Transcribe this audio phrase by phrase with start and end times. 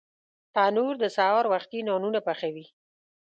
[0.53, 2.65] تنور د سهار وختي نانونه پخوي